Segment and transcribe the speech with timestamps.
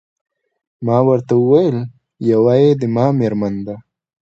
[0.85, 1.77] ما ورته وویل:
[2.31, 3.75] یوه يې زما میرمن ده.